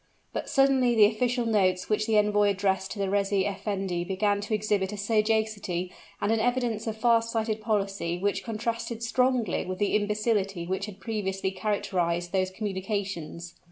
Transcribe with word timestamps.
But 0.33 0.49
suddenly 0.49 0.95
the 0.95 1.05
official 1.05 1.45
notes 1.45 1.87
which 1.87 2.07
the 2.07 2.17
envoy 2.17 2.49
addressed 2.49 2.89
to 2.93 2.97
the 2.97 3.07
reis 3.07 3.31
effendi 3.31 4.03
began 4.03 4.41
to 4.41 4.55
exhibit 4.55 4.91
a 4.91 4.97
sagacity 4.97 5.91
and 6.19 6.31
an 6.31 6.39
evidence 6.39 6.87
of 6.87 6.97
far 6.97 7.21
sighted 7.21 7.61
policy 7.61 8.17
which 8.17 8.43
contrasted 8.43 9.03
strongly 9.03 9.63
with 9.63 9.77
the 9.77 9.95
imbecility 9.95 10.65
which 10.65 10.87
had 10.87 10.99
previously 10.99 11.51
characterized 11.51 12.31
those 12.31 12.49
communications. 12.49 13.53